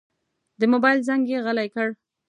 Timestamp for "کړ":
1.75-1.87